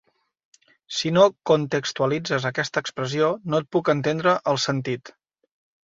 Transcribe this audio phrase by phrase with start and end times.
[0.99, 5.19] Si no contextualitzes aquesta expressió, no en puc entendre el sentit.